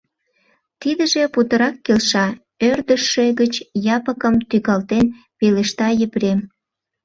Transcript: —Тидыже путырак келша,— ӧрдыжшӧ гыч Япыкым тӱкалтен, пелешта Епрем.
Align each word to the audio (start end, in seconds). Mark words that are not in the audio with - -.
—Тидыже 0.81 1.23
путырак 1.33 1.75
келша,— 1.85 2.27
ӧрдыжшӧ 2.69 3.25
гыч 3.39 3.53
Япыкым 3.95 4.35
тӱкалтен, 4.49 5.05
пелешта 5.37 5.87
Епрем. 6.05 6.39